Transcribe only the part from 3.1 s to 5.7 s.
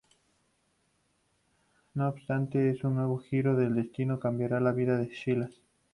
giro del destino cambiará la vida de Silas.